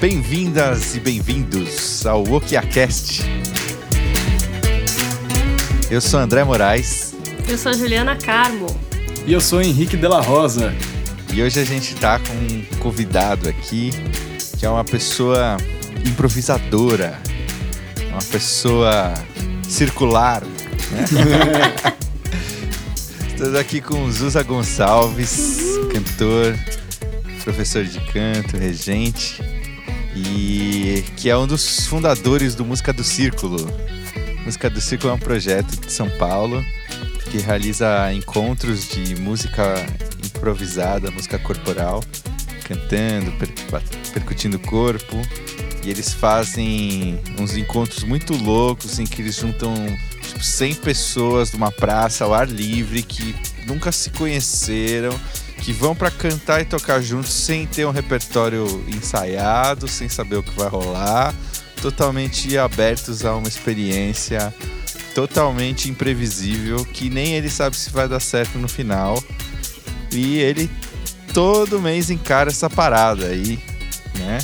[0.00, 3.20] Bem-vindas e bem-vindos ao OkiaCast.
[5.90, 7.14] Eu sou André Moraes.
[7.46, 8.66] Eu sou Juliana Carmo.
[9.26, 10.72] E eu sou Henrique Della Rosa.
[11.34, 13.90] E hoje a gente tá com um convidado aqui,
[14.58, 15.58] que é uma pessoa
[16.02, 17.18] improvisadora,
[18.08, 19.12] uma pessoa
[19.68, 20.42] circular.
[20.42, 21.04] Né?
[23.28, 25.60] Estamos aqui com Zusa Gonçalves,
[25.92, 26.58] cantor,
[27.44, 29.59] professor de canto, regente,
[30.14, 33.58] e que é um dos fundadores do Música do Círculo.
[34.44, 36.64] Música do Círculo é um projeto de São Paulo
[37.30, 39.74] que realiza encontros de música
[40.24, 42.02] improvisada, música corporal,
[42.64, 43.48] cantando, per
[44.12, 45.16] percutindo o corpo.
[45.82, 49.74] E eles fazem uns encontros muito loucos em que eles juntam
[50.20, 53.34] tipo, 100 pessoas numa praça ao ar livre que
[53.66, 55.18] nunca se conheceram,
[55.70, 60.42] que vão para cantar e tocar juntos sem ter um repertório ensaiado, sem saber o
[60.42, 61.32] que vai rolar,
[61.80, 64.52] totalmente abertos a uma experiência
[65.14, 69.22] totalmente imprevisível que nem ele sabe se vai dar certo no final.
[70.10, 70.68] E ele
[71.32, 73.56] todo mês encara essa parada aí,
[74.18, 74.38] né?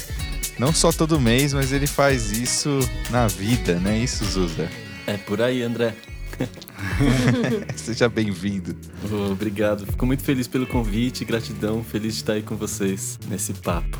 [0.56, 2.78] Não só todo mês, mas ele faz isso
[3.10, 3.98] na vida, né?
[3.98, 4.70] Isso, Zuza.
[5.08, 5.92] É por aí, André.
[7.76, 8.76] Seja bem-vindo.
[9.10, 9.86] Oh, obrigado.
[9.86, 13.98] Fico muito feliz pelo convite, gratidão, feliz de estar aí com vocês nesse papo.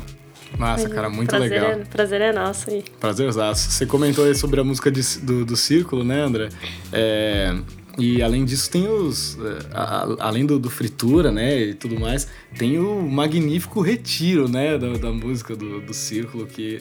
[0.57, 1.71] Massa, cara, muito prazer legal.
[1.71, 2.83] É, prazer é nosso aí.
[2.99, 3.71] Prazerzaço.
[3.71, 6.49] Você comentou aí sobre a música de, do, do Círculo, né, André?
[6.91, 7.55] É,
[7.97, 9.37] e além disso, tem os.
[9.73, 14.77] A, a, além do, do, Fritura, né, e tudo mais, tem o magnífico Retiro, né,
[14.77, 16.79] da, da música do, do Círculo, que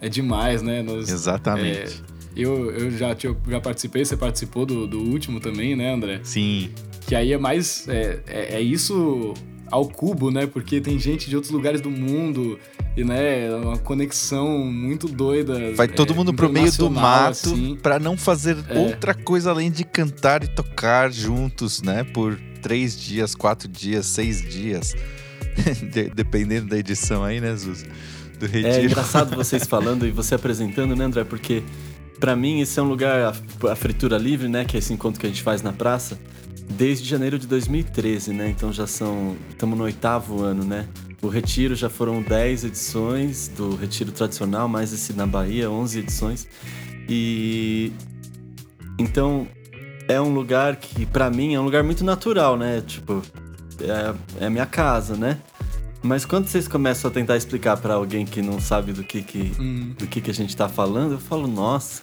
[0.00, 0.82] é demais, né?
[0.82, 2.02] Nós, Exatamente.
[2.14, 6.20] É, eu, eu já, eu já participei, você participou do, do último também, né, André?
[6.22, 6.70] Sim.
[7.06, 7.86] Que aí é mais.
[7.88, 9.34] É, é, é isso
[9.70, 10.46] ao cubo, né?
[10.46, 12.58] Porque tem gente de outros lugares do mundo
[12.96, 15.72] e, né, uma conexão muito doida.
[15.74, 17.76] Vai todo é, mundo pro meio do mato assim.
[17.82, 18.78] para não fazer É.
[18.78, 22.04] outra coisa além de cantar e tocar juntos, né?
[22.04, 24.94] Por três dias, quatro dias, seis dias.
[25.92, 27.84] De- dependendo da edição aí, né, Zuz?
[28.38, 28.84] Do É retiro.
[28.86, 31.24] engraçado vocês falando e você apresentando, né, André?
[31.24, 31.62] Porque
[32.18, 33.34] pra mim esse é um lugar,
[33.64, 36.18] a, a Fritura Livre, né, que é esse encontro que a gente faz na praça,
[36.68, 38.50] desde janeiro de 2013, né?
[38.50, 39.36] Então já são.
[39.48, 40.86] Estamos no oitavo ano, né?
[41.22, 46.48] O Retiro já foram 10 edições do Retiro tradicional, mais esse na Bahia, 11 edições.
[47.08, 47.92] E.
[48.98, 49.46] Então.
[50.10, 52.80] É um lugar que, pra mim, é um lugar muito natural, né?
[52.80, 53.22] Tipo,
[53.78, 55.38] é, é minha casa, né?
[56.02, 59.52] Mas quando vocês começam a tentar explicar pra alguém que não sabe do que que,
[59.58, 59.94] Hum.
[59.98, 62.02] do que que a gente tá falando, eu falo, nossa,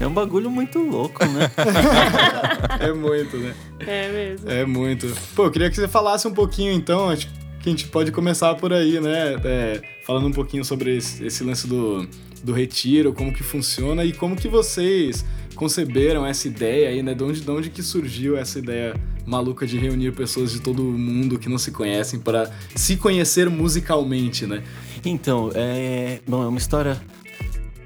[0.00, 1.50] é um bagulho muito louco, né?
[2.80, 3.54] É muito, né?
[3.80, 4.50] É mesmo.
[4.50, 5.14] É muito.
[5.34, 7.28] Pô, eu queria que você falasse um pouquinho, então, acho
[7.60, 9.36] que a gente pode começar por aí, né?
[9.44, 12.06] É, falando um pouquinho sobre esse, esse lance do,
[12.42, 17.14] do retiro, como que funciona e como que vocês conceberam essa ideia aí, né?
[17.14, 18.94] De onde, de onde que surgiu essa ideia
[19.26, 24.46] maluca de reunir pessoas de todo mundo que não se conhecem para se conhecer musicalmente,
[24.46, 24.62] né?
[25.04, 26.20] Então, é.
[26.26, 27.00] Bom, é uma história.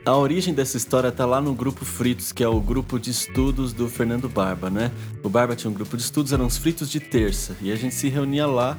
[0.04, 3.74] A origem dessa história tá lá no grupo Fritos, que é o grupo de estudos
[3.74, 4.90] do Fernando Barba, né?
[5.22, 7.54] O Barba tinha um grupo de estudos, eram os Fritos de terça.
[7.60, 8.78] E a gente se reunia lá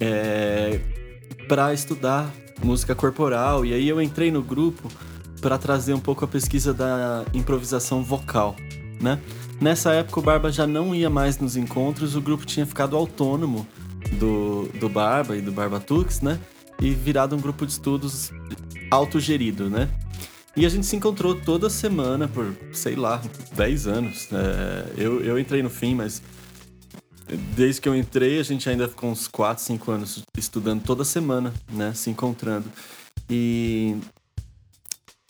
[0.00, 0.80] é,
[1.46, 3.64] para estudar música corporal.
[3.64, 4.90] E aí eu entrei no grupo
[5.40, 8.56] para trazer um pouco a pesquisa da improvisação vocal,
[9.00, 9.20] né?
[9.60, 13.66] Nessa época o Barba já não ia mais nos encontros, o grupo tinha ficado autônomo
[14.18, 16.38] do, do Barba e do Barbatux, né?
[16.80, 18.30] E virado um grupo de estudos
[18.90, 19.88] autogerido, né?
[20.54, 23.20] E a gente se encontrou toda semana por, sei lá,
[23.54, 24.28] 10 anos.
[24.32, 26.22] É, eu, eu entrei no fim, mas
[27.54, 31.52] desde que eu entrei, a gente ainda ficou uns 4, 5 anos estudando toda semana,
[31.70, 31.92] né?
[31.94, 32.70] Se encontrando.
[33.28, 33.96] E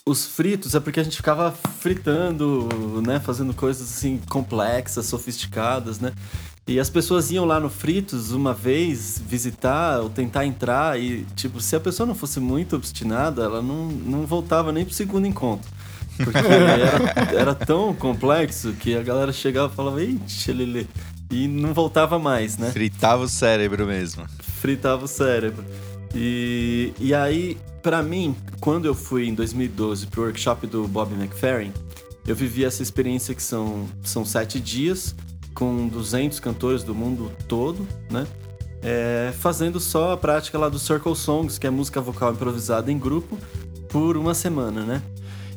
[0.09, 2.69] os fritos é porque a gente ficava fritando,
[3.05, 3.19] né?
[3.19, 6.13] Fazendo coisas assim complexas, sofisticadas, né?
[6.69, 11.61] E as pessoas iam lá no Fritos uma vez visitar ou tentar entrar e, tipo,
[11.61, 15.71] se a pessoa não fosse muito obstinada, ela não, não voltava nem pro segundo encontro.
[16.17, 20.89] Porque era, era tão complexo que a galera chegava e falava, ixi, Lele,
[21.31, 22.71] e não voltava mais, né?
[22.71, 24.25] Fritava o cérebro mesmo.
[24.61, 25.65] fritava o cérebro.
[26.13, 27.57] E, e aí,
[27.87, 31.73] pra mim, quando eu fui em 2012 pro workshop do Bob McFerrin,
[32.27, 35.15] eu vivi essa experiência que são, são sete dias
[35.55, 38.27] com 200 cantores do mundo todo, né?
[38.83, 42.99] É, fazendo só a prática lá do Circle Songs, que é música vocal improvisada em
[42.99, 43.39] grupo,
[43.89, 45.01] por uma semana, né?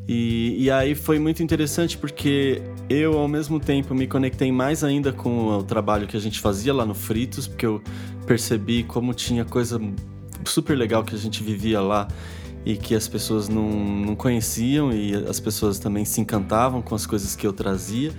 [0.08, 5.12] E, e aí foi muito interessante porque eu, ao mesmo tempo, me conectei mais ainda
[5.12, 7.82] com o trabalho que a gente fazia lá no Fritos, porque eu
[8.28, 9.82] percebi como tinha coisa
[10.46, 12.08] super legal que a gente vivia lá
[12.66, 17.06] e que as pessoas não, não conheciam e as pessoas também se encantavam com as
[17.06, 18.12] coisas que eu trazia.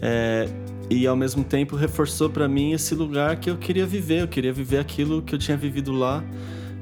[0.00, 0.48] É,
[0.88, 4.52] e ao mesmo tempo reforçou para mim esse lugar que eu queria viver, eu queria
[4.52, 6.24] viver aquilo que eu tinha vivido lá.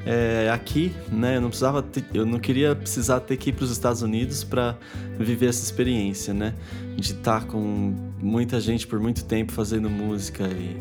[0.07, 1.37] É, aqui, né?
[1.37, 4.43] Eu não precisava, ter, eu não queria precisar ter que ir para os Estados Unidos
[4.43, 4.75] para
[5.19, 6.55] viver essa experiência, né?
[6.97, 10.81] De estar com muita gente por muito tempo fazendo música e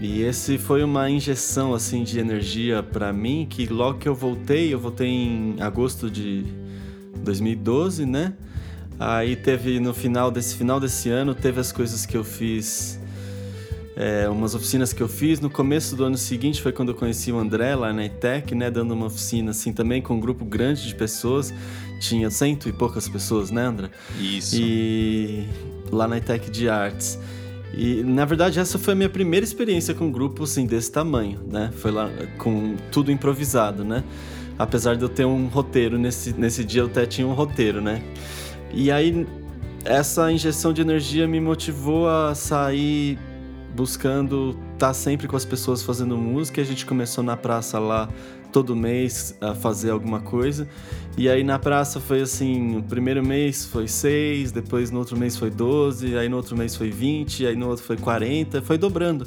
[0.00, 4.72] e esse foi uma injeção assim de energia para mim que logo que eu voltei,
[4.72, 6.44] eu voltei em agosto de
[7.24, 8.32] 2012, né?
[8.98, 12.98] Aí teve no final desse final desse ano teve as coisas que eu fiz,
[13.96, 15.40] é, umas oficinas que eu fiz.
[15.40, 18.70] No começo do ano seguinte foi quando eu conheci o André lá na ITEC, né?
[18.70, 21.52] Dando uma oficina assim também com um grupo grande de pessoas.
[22.00, 23.90] Tinha cento e poucas pessoas, né, André?
[24.20, 24.56] Isso.
[24.56, 25.44] E
[25.90, 27.18] lá na ITEC de Artes.
[27.74, 31.40] E na verdade essa foi a minha primeira experiência com um grupo assim desse tamanho,
[31.46, 31.70] né?
[31.76, 34.02] Foi lá com tudo improvisado, né?
[34.58, 38.02] Apesar de eu ter um roteiro nesse nesse dia eu até tinha um roteiro, né?
[38.72, 39.26] E aí
[39.84, 43.18] essa injeção de energia me motivou a sair
[43.74, 46.60] buscando estar tá sempre com as pessoas fazendo música.
[46.60, 48.08] A gente começou na praça lá
[48.52, 50.68] todo mês a fazer alguma coisa.
[51.16, 55.36] E aí na praça foi assim, o primeiro mês foi 6, depois no outro mês
[55.36, 59.26] foi 12, aí no outro mês foi 20, aí no outro foi 40, foi dobrando.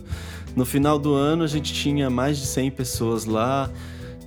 [0.55, 3.69] No final do ano a gente tinha mais de 100 pessoas lá.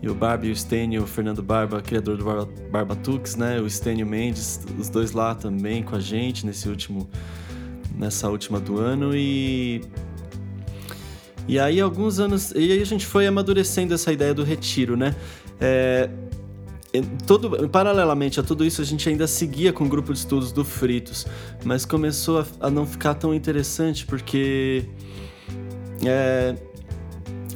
[0.02, 3.58] E o Barbie e o Stênio, o Fernando Barba, criador do Barba, Barbatux, né?
[3.58, 7.08] O Stênio Mendes, os dois lá também com a gente nesse último
[7.98, 9.82] nessa última do ano e
[11.46, 15.14] e aí alguns anos e aí a gente foi amadurecendo essa ideia do retiro, né?
[15.60, 16.08] É,
[17.26, 20.64] todo, paralelamente a tudo isso, a gente ainda seguia com o grupo de estudos do
[20.64, 21.26] Fritos,
[21.64, 24.84] mas começou a, a não ficar tão interessante porque.
[26.04, 26.54] É,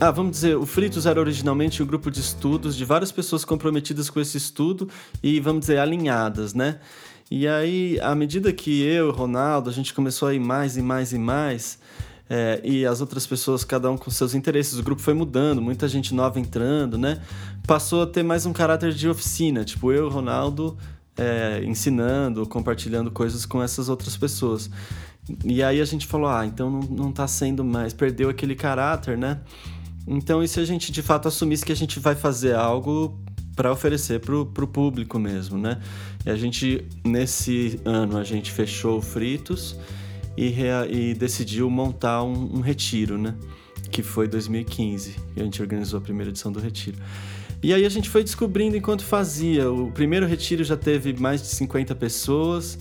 [0.00, 4.08] ah, vamos dizer, o Fritos era originalmente um grupo de estudos de várias pessoas comprometidas
[4.08, 4.88] com esse estudo
[5.20, 6.78] e, vamos dizer, alinhadas, né?
[7.30, 11.12] E aí, à medida que eu, Ronaldo, a gente começou a ir mais e mais
[11.12, 11.78] e mais,
[12.30, 14.78] é, e as outras pessoas, cada um com seus interesses.
[14.78, 17.20] O grupo foi mudando, muita gente nova entrando, né?
[17.66, 20.76] Passou a ter mais um caráter de oficina, tipo eu, Ronaldo,
[21.18, 24.70] é, ensinando, compartilhando coisas com essas outras pessoas.
[25.44, 29.18] E aí a gente falou, ah, então não, não tá sendo mais, perdeu aquele caráter,
[29.18, 29.40] né?
[30.06, 33.18] Então, e se a gente de fato assumisse que a gente vai fazer algo
[33.54, 35.80] para oferecer para o público mesmo, né?
[36.28, 39.74] E a gente, nesse ano, a gente fechou o Fritos
[40.36, 40.54] e,
[40.90, 43.34] e decidiu montar um, um, retiro, né?
[43.90, 46.98] Que foi 2015, que a gente organizou a primeira edição do retiro.
[47.62, 49.72] E aí a gente foi descobrindo enquanto fazia.
[49.72, 52.78] O primeiro retiro já teve mais de 50 pessoas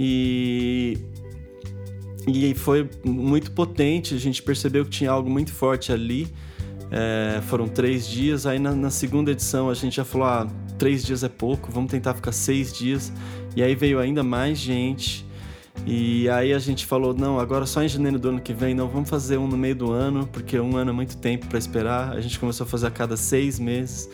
[0.00, 0.96] e
[2.26, 4.14] e foi muito potente.
[4.14, 6.26] A gente percebeu que tinha algo muito forte ali.
[6.90, 8.46] É, foram três dias.
[8.46, 11.90] Aí na, na, segunda edição a gente já falou: ah, três dias é pouco, vamos
[11.90, 13.12] tentar ficar seis dias.
[13.56, 15.26] E aí veio ainda mais gente.
[15.86, 18.88] E aí a gente falou, não, agora só em janeiro do ano que vem, não,
[18.88, 22.12] vamos fazer um no meio do ano, porque um ano é muito tempo para esperar.
[22.12, 24.08] A gente começou a fazer a cada seis meses.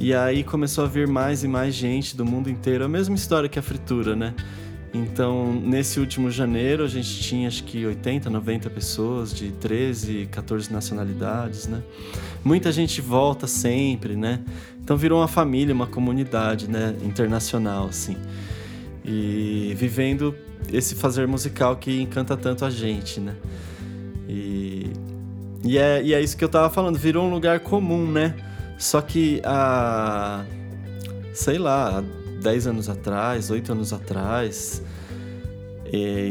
[0.00, 3.48] E aí começou a vir mais e mais gente do mundo inteiro, a mesma história
[3.48, 4.32] que a fritura, né?
[4.94, 10.72] Então, nesse último janeiro, a gente tinha acho que 80, 90 pessoas de 13, 14
[10.72, 11.82] nacionalidades, né?
[12.44, 14.40] Muita gente volta sempre, né?
[14.88, 18.16] Então virou uma família, uma comunidade, né, internacional assim.
[19.04, 20.34] E vivendo
[20.72, 23.36] esse fazer musical que encanta tanto a gente, né?
[24.26, 24.90] E,
[25.62, 28.34] e, é, e é isso que eu tava falando, virou um lugar comum, né?
[28.78, 30.46] Só que há,
[31.34, 32.02] sei lá,
[32.40, 34.82] 10 anos atrás, 8 anos atrás,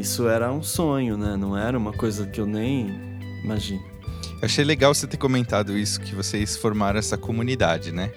[0.02, 1.38] isso era um sonho, né?
[1.38, 3.86] Não era uma coisa que eu nem imagino.
[4.42, 8.12] Eu achei legal você ter comentado isso, que vocês formaram essa comunidade, né?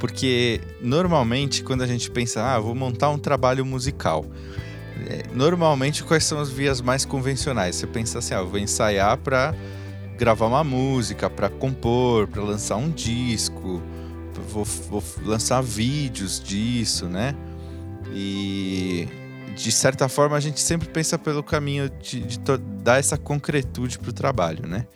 [0.00, 4.24] Porque normalmente quando a gente pensa, ah, vou montar um trabalho musical,
[5.06, 7.76] é, normalmente quais são as vias mais convencionais?
[7.76, 9.54] Você pensa assim, ah, vou ensaiar para
[10.16, 13.82] gravar uma música, para compor, para lançar um disco,
[14.48, 17.34] vou, vou, lançar vídeos disso, né?
[18.12, 19.06] E
[19.54, 22.38] de certa forma a gente sempre pensa pelo caminho de, de
[22.82, 24.86] dar essa concretude para o trabalho, né?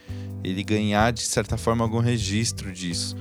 [0.43, 3.17] Ele ganhar de certa forma algum registro disso.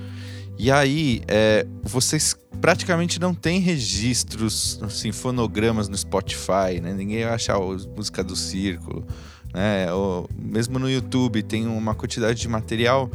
[0.58, 6.92] E aí, é, vocês praticamente não têm registros, assim, fonogramas no Spotify, né?
[6.92, 9.04] Ninguém vai achar a música do Círculo,
[9.52, 9.92] né?
[9.92, 13.10] Ou, mesmo no YouTube tem uma quantidade de material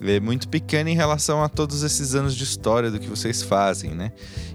[0.00, 3.92] é, muito pequena em relação a todos esses anos de história do que vocês fazem,
[3.92, 4.12] né?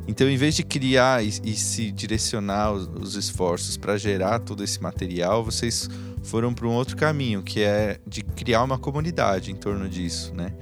[0.08, 4.64] Então, em vez de criar e, e se direcionar os, os esforços para gerar todo
[4.64, 5.90] esse material, vocês
[6.24, 10.54] foram para um outro caminho, que é de criar uma comunidade em torno disso, né?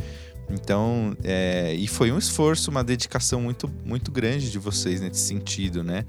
[0.50, 5.84] Então, é, e foi um esforço, uma dedicação muito, muito grande de vocês nesse sentido,
[5.84, 6.06] né?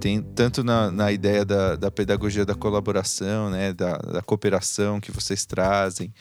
[0.00, 3.72] Tem, tanto na, na ideia da, da pedagogia da colaboração, né?
[3.72, 6.14] Da, da cooperação que vocês trazem,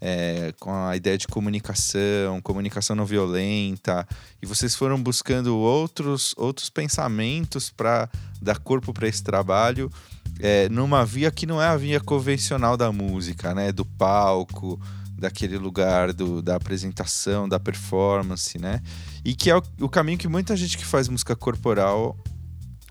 [0.00, 4.06] é, com a ideia de comunicação, comunicação não violenta,
[4.42, 8.10] e vocês foram buscando outros, outros pensamentos para
[8.42, 9.90] dar corpo para esse trabalho
[10.38, 13.72] é, numa via que não é a via convencional da música, né?
[13.72, 14.80] Do palco,
[15.20, 18.80] daquele lugar do, da apresentação, da performance, né?
[19.24, 22.16] E que é o, o caminho que muita gente que faz música corporal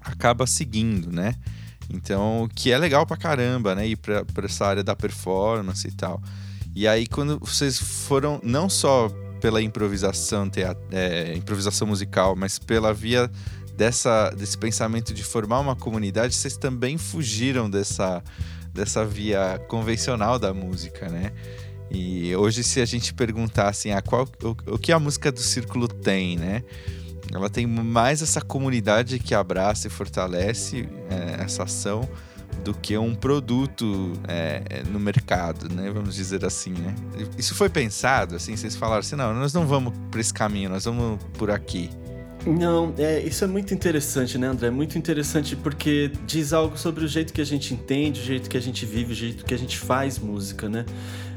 [0.02, 1.36] acaba seguindo, né?
[1.90, 3.88] Então, que é legal pra caramba, né?
[3.88, 6.22] Ir pra, essa área da performance e tal.
[6.76, 9.10] E aí, quando vocês foram, não só
[9.42, 13.30] pela improvisação, teat é, improvisação musical, mas pela via
[13.76, 18.22] dessa, desse pensamento de formar uma comunidade, vocês também fugiram dessa,
[18.72, 21.32] dessa via convencional da música, né?
[21.92, 25.40] E hoje, se a gente perguntar assim, ah, qual, o, o que a música do
[25.40, 26.64] Círculo tem, né?
[27.34, 32.08] Ela tem mais essa comunidade que abraça e fortalece é, essa ação
[32.64, 35.90] do que um produto é, no mercado, né?
[35.92, 36.96] Vamos dizer assim, né?
[37.38, 40.86] Isso foi pensado, assim, vocês falaram assim, não, nós não vamos por esse caminho, nós
[40.86, 41.90] vamos por aqui.
[42.46, 44.70] Não, é, isso é muito interessante, né, André?
[44.70, 48.58] Muito interessante porque diz algo sobre o jeito que a gente entende, o jeito que
[48.58, 50.86] a gente vive, o jeito que a gente faz música, né?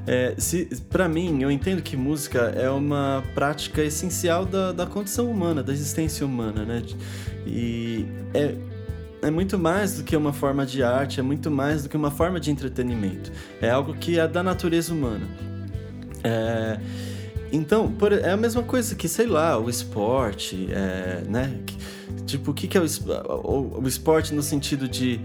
[0.07, 0.35] É,
[0.91, 5.73] para mim, eu entendo que música é uma prática essencial da, da condição humana, da
[5.73, 6.83] existência humana, né?
[7.47, 8.57] E é,
[9.23, 12.11] é muito mais do que uma forma de arte, é muito mais do que uma
[12.11, 13.31] forma de entretenimento.
[13.61, 15.27] É algo que é da natureza humana.
[16.25, 16.81] É,
[17.53, 21.61] então, por, é a mesma coisa que, sei lá, o esporte, é, né?
[22.27, 22.87] Tipo, o que, que é o,
[23.45, 25.21] o, o esporte no sentido de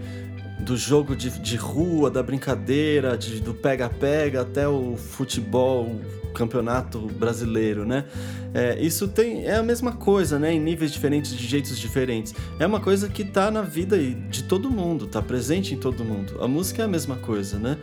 [0.60, 5.84] do jogo de, de rua, da brincadeira, de, do pega-pega até o futebol,
[6.24, 8.04] o campeonato brasileiro, né?
[8.52, 10.52] É, isso tem, é a mesma coisa, né?
[10.52, 12.34] Em níveis diferentes, de jeitos diferentes.
[12.58, 16.38] É uma coisa que tá na vida de todo mundo, tá presente em todo mundo.
[16.40, 17.78] A música é a mesma coisa, né?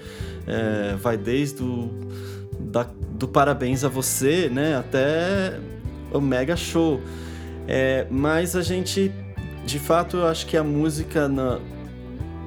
[0.46, 1.90] É, vai desde o
[2.60, 5.58] da, do parabéns a você, né, até
[6.12, 7.00] o mega show.
[7.68, 9.12] É, mas a gente,
[9.66, 11.60] de fato, eu acho que a música na,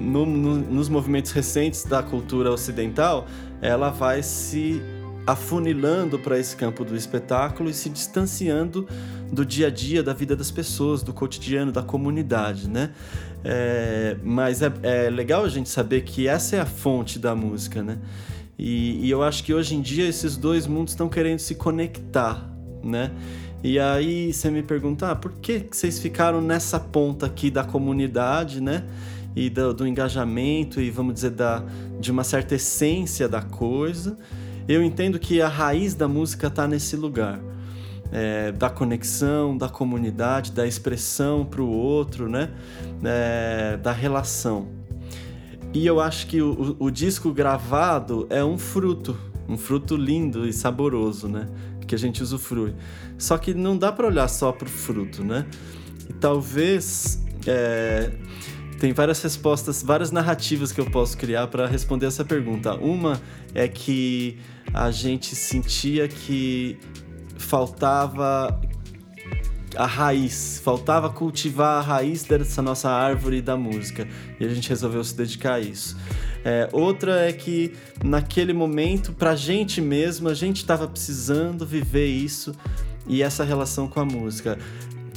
[0.00, 3.26] no, no, nos movimentos recentes da cultura ocidental,
[3.60, 4.82] ela vai se
[5.26, 8.88] afunilando para esse campo do espetáculo e se distanciando
[9.30, 12.92] do dia a dia, da vida das pessoas, do cotidiano, da comunidade, né?
[13.44, 17.82] É, mas é, é legal a gente saber que essa é a fonte da música,
[17.82, 17.98] né?
[18.58, 22.50] E, e eu acho que hoje em dia esses dois mundos estão querendo se conectar,
[22.82, 23.10] né?
[23.62, 28.62] E aí você me pergunta, ah, por que vocês ficaram nessa ponta aqui da comunidade,
[28.62, 28.84] né?
[29.36, 31.62] E do, do, engajamento e vamos dizer da,
[32.00, 34.18] de uma certa essência da coisa.
[34.66, 37.40] Eu entendo que a raiz da música está nesse lugar.
[38.10, 42.50] É, da conexão, da comunidade, da expressão para o outro, né?
[43.04, 44.78] É, da relação.
[45.72, 49.16] E eu acho que o, o, disco gravado é um fruto,
[49.46, 51.46] um fruto lindo e saboroso, né?
[51.86, 52.74] Que a gente usufrui.
[53.18, 55.46] Só que não dá para olhar só pro fruto, né?
[56.08, 58.10] E talvez é,
[58.78, 62.74] tem várias respostas, várias narrativas que eu posso criar para responder essa pergunta.
[62.74, 63.20] Uma
[63.54, 64.38] é que
[64.72, 66.78] a gente sentia que
[67.36, 68.60] faltava
[69.76, 74.08] a raiz, faltava cultivar a raiz dessa nossa árvore da música
[74.38, 75.96] e a gente resolveu se dedicar a isso.
[76.44, 82.54] É, outra é que naquele momento, pra gente mesmo, a gente estava precisando viver isso
[83.06, 84.58] e essa relação com a música.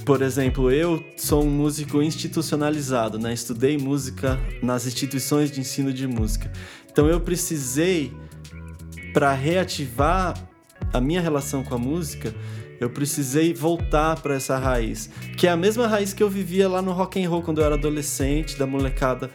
[0.05, 3.33] Por exemplo, eu sou um músico institucionalizado, né?
[3.33, 6.51] Estudei música nas instituições de ensino de música.
[6.91, 8.11] Então eu precisei
[9.13, 10.35] para reativar
[10.91, 12.33] a minha relação com a música,
[12.79, 16.81] eu precisei voltar para essa raiz, que é a mesma raiz que eu vivia lá
[16.81, 19.29] no rock and roll quando eu era adolescente, da molecada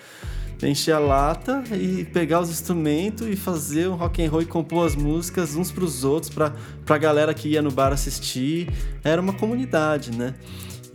[0.62, 4.86] encher a lata e pegar os instrumentos e fazer um rock and roll e compor
[4.86, 6.52] as músicas uns para os outros, para
[6.88, 8.68] a galera que ia no bar assistir.
[9.04, 10.34] Era uma comunidade, né?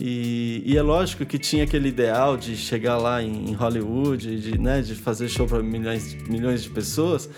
[0.00, 4.58] E, e, é lógico que tinha aquele ideal de chegar lá em, em Hollywood, de,
[4.58, 7.30] né, de fazer show para milhões, milhões de pessoas,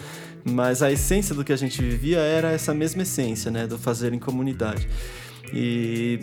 [0.45, 3.66] mas a essência do que a gente vivia era essa mesma essência, né?
[3.66, 4.88] Do fazer em comunidade.
[5.52, 6.21] E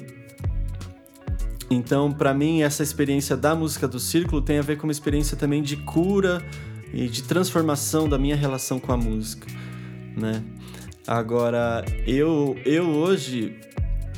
[1.71, 5.37] então, para mim, essa experiência da música do círculo tem a ver com uma experiência
[5.37, 6.45] também de cura
[6.93, 9.47] e de transformação da minha relação com a música,
[10.17, 10.43] né?
[11.07, 13.55] Agora, eu eu hoje,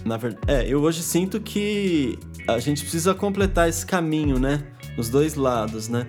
[0.04, 2.18] na verdade, é, eu hoje sinto que
[2.48, 4.64] a gente precisa completar esse caminho, né?
[4.98, 6.08] Os dois lados, né?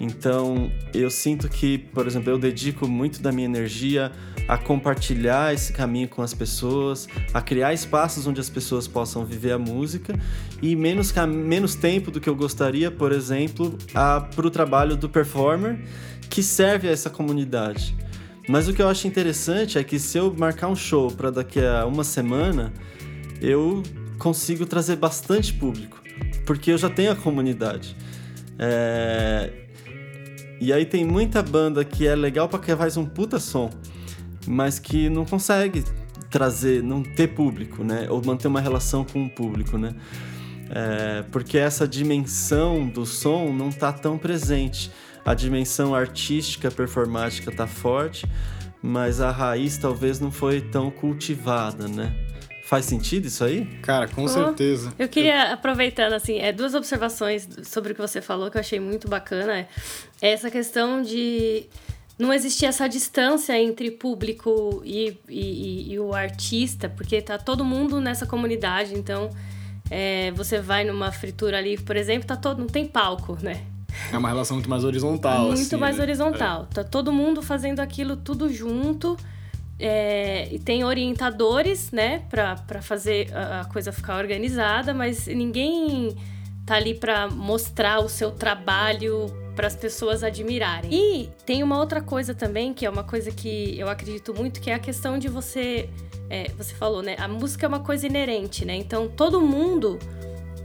[0.00, 4.12] Então, eu sinto que, por exemplo, eu dedico muito da minha energia
[4.46, 9.52] a compartilhar esse caminho com as pessoas, a criar espaços onde as pessoas possam viver
[9.52, 10.18] a música
[10.62, 15.80] e menos, menos tempo do que eu gostaria, por exemplo, para o trabalho do performer
[16.30, 17.94] que serve a essa comunidade.
[18.48, 21.60] Mas o que eu acho interessante é que se eu marcar um show para daqui
[21.60, 22.72] a uma semana,
[23.42, 23.82] eu
[24.18, 26.02] consigo trazer bastante público,
[26.46, 27.94] porque eu já tenho a comunidade.
[28.58, 29.67] É...
[30.60, 33.70] E aí tem muita banda que é legal para que faz um puta som,
[34.46, 35.84] mas que não consegue
[36.30, 38.06] trazer, não ter público, né?
[38.10, 39.94] Ou manter uma relação com o público, né?
[40.70, 41.22] É...
[41.30, 44.90] Porque essa dimensão do som não tá tão presente.
[45.24, 48.26] A dimensão artística, performática tá forte,
[48.82, 52.14] mas a raiz talvez não foi tão cultivada, né?
[52.68, 53.64] Faz sentido isso aí?
[53.80, 54.92] Cara, com oh, certeza.
[54.98, 58.78] Eu queria, aproveitando, assim, é, duas observações sobre o que você falou que eu achei
[58.78, 59.60] muito bacana.
[59.60, 59.68] É,
[60.20, 61.64] é essa questão de
[62.18, 68.02] não existir essa distância entre público e, e, e, o artista, porque tá todo mundo
[68.02, 69.30] nessa comunidade, então
[69.90, 73.62] é, você vai numa fritura ali, por exemplo, tá todo, não tem palco, né?
[74.12, 75.46] É uma relação muito mais horizontal.
[75.46, 76.02] Muito assim, mais né?
[76.02, 76.68] horizontal.
[76.70, 76.74] É.
[76.74, 79.16] Tá todo mundo fazendo aquilo tudo junto.
[79.78, 86.16] É, e tem orientadores, né, para fazer a, coisa ficar organizada, mas ninguém
[86.66, 90.92] tá ali para mostrar o seu trabalho para as pessoas admirarem.
[90.92, 94.70] E tem uma outra coisa também, que é uma coisa que eu acredito muito, que
[94.70, 95.88] é a questão de você.
[96.30, 97.16] É, você falou, né?
[97.18, 98.76] A música é uma coisa inerente, né?
[98.76, 99.98] Então todo mundo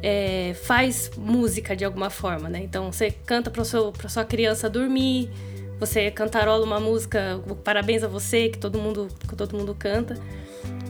[0.02, 2.60] é, faz música de alguma forma, né?
[2.62, 5.32] Então você canta para sua criança dormir
[5.80, 10.18] você cantarola uma música, parabéns a você, que todo mundo, que todo mundo canta.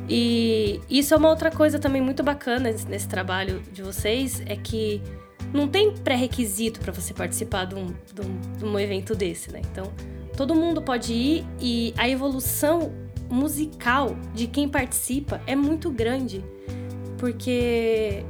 [0.07, 5.01] E isso é uma outra coisa também muito bacana nesse trabalho de vocês, é que
[5.53, 9.61] não tem pré-requisito para você participar de um, de, um, de um evento desse, né?
[9.71, 9.91] Então,
[10.35, 12.91] todo mundo pode ir e a evolução
[13.29, 16.43] musical de quem participa é muito grande,
[17.17, 18.25] porque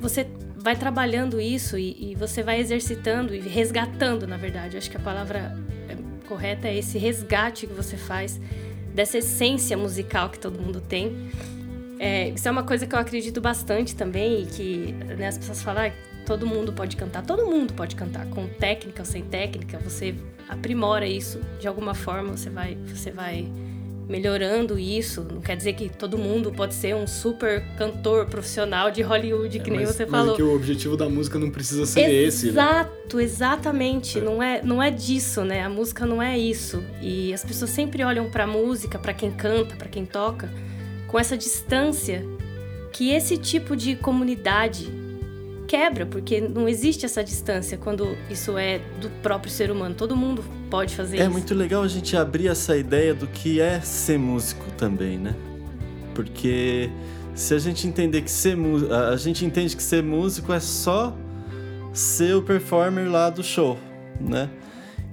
[0.00, 0.26] você
[0.56, 4.76] vai trabalhando isso e, e, você vai exercitando e resgatando, na verdade.
[4.76, 5.56] acho que a palavra
[6.26, 8.40] correta é esse resgate que você faz
[8.94, 11.30] dessa essência musical que todo mundo tem.
[11.98, 15.62] É, isso é uma coisa que eu acredito bastante também e que né, as pessoas
[15.62, 15.92] falam, ah,
[16.26, 17.22] todo mundo pode cantar.
[17.24, 19.78] Todo mundo pode cantar, com técnica ou sem técnica.
[19.78, 20.14] Você
[20.48, 22.36] aprimora isso de alguma forma.
[22.36, 23.50] Você vai, você vai
[24.08, 25.26] melhorando isso.
[25.30, 29.70] Não quer dizer que todo mundo pode ser um super cantor profissional de Hollywood, que
[29.70, 30.26] é, nem mas, você falou.
[30.26, 32.48] Mas é que o objetivo da música não precisa ser Exato, esse.
[32.48, 33.22] Exato, né?
[33.22, 34.18] exatamente.
[34.18, 34.22] É.
[34.22, 35.62] Não, é, não é disso, né?
[35.62, 36.82] A música não é isso.
[37.02, 40.50] E as pessoas sempre olham pra música, para quem canta, para quem toca,
[41.08, 42.24] com essa distância
[42.92, 45.05] que esse tipo de comunidade
[45.66, 49.94] quebra, porque não existe essa distância quando isso é do próprio ser humano.
[49.94, 51.28] Todo mundo pode fazer é isso.
[51.28, 55.34] É muito legal a gente abrir essa ideia do que é ser músico também, né?
[56.14, 56.90] Porque
[57.34, 58.56] se a gente entender que ser
[59.12, 61.14] a gente entende que ser músico é só
[61.92, 63.78] ser o performer lá do show,
[64.20, 64.48] né?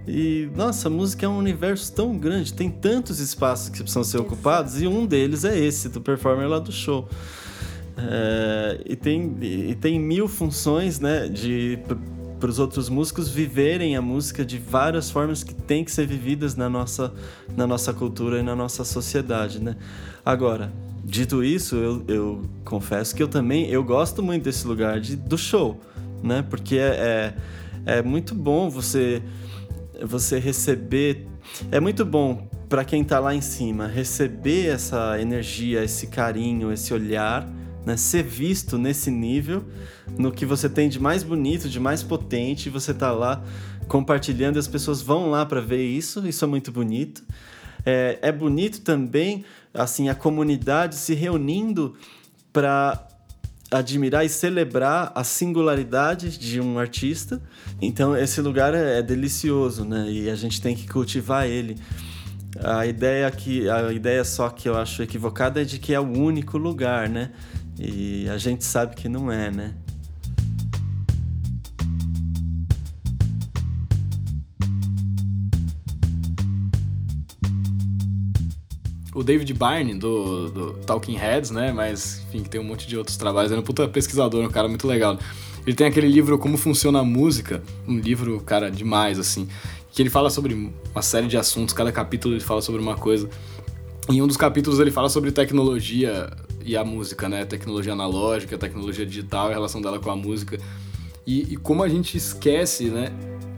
[0.08, 4.18] E nossa, a música é um universo tão grande, tem tantos espaços que precisam ser
[4.18, 7.08] ocupados e um deles é esse do performer lá do show.
[7.97, 11.79] É, e, tem, e tem mil funções, né, de
[12.43, 16.58] para os outros músicos viverem a música de várias formas que tem que ser vividas
[16.58, 17.13] na nossa,
[17.56, 19.77] na nossa cultura e na nossa sociedade, né?
[20.25, 20.69] Agora,
[21.06, 25.38] dito isso, eu, eu confesso que eu também eu gosto muito desse lugar de, do
[25.38, 25.79] show,
[26.21, 26.43] né?
[26.49, 27.34] Porque é,
[27.86, 29.23] é, é muito bom você
[30.03, 31.25] você receber
[31.71, 36.93] é muito bom para quem está lá em cima receber essa energia, esse carinho, esse
[36.93, 37.47] olhar
[37.86, 37.98] né?
[37.98, 39.63] Ser visto nesse nível,
[40.17, 43.43] no que você tem de mais bonito, de mais potente, você tá lá
[43.88, 47.24] compartilhando e as pessoas vão lá para ver isso, isso é muito bonito.
[47.86, 49.43] É, é bonito também,
[49.74, 51.96] assim, a comunidade se reunindo
[52.52, 53.08] para
[53.72, 57.41] admirar e celebrar a singularidade de um artista.
[57.82, 60.10] Então esse lugar é, é, delicioso, né?
[60.10, 61.78] E a gente tem que cultivar ele.
[62.63, 66.08] A ideia que a ideia só que eu acho equivocada é de que é o
[66.08, 67.32] único lugar, né?
[67.80, 69.74] E a gente sabe que não é, né?
[79.14, 81.72] o David Byrne, do, do, Talking Heads, né?
[81.72, 83.52] Mas, enfim, que tem um monte de outros trabalhos.
[83.52, 85.18] Ele é um puta pesquisador, um cara muito legal.
[85.66, 89.48] Ele tem aquele livro Como Funciona a Música, um livro, cara, demais, assim.
[89.92, 93.30] Que ele fala sobre uma série de assuntos, cada capítulo ele fala sobre uma coisa.
[94.10, 96.30] Em um dos capítulos ele fala sobre tecnologia
[96.65, 97.45] e a música, né?
[97.45, 100.58] Tecnologia analógica, tecnologia digital, a relação dela com a música.
[101.26, 103.12] E, e como a gente esquece, né?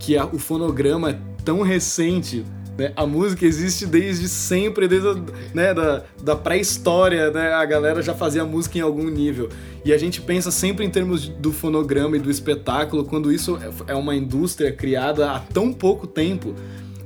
[0.05, 2.45] que a, o fonograma é tão recente.
[2.77, 2.91] Né?
[2.95, 5.15] A música existe desde sempre, desde a,
[5.53, 7.53] né, da, da pré-história, né?
[7.53, 9.49] A galera já fazia música em algum nível.
[9.83, 13.93] E a gente pensa sempre em termos do fonograma e do espetáculo, quando isso é,
[13.93, 16.53] é uma indústria criada há tão pouco tempo.